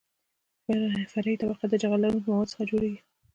فرعي 1.11 1.35
طبقه 1.41 1.65
د 1.69 1.73
جغل 1.81 1.99
لرونکو 2.03 2.27
موادو 2.31 2.51
څخه 2.53 2.67
جوړیږي 2.69 2.99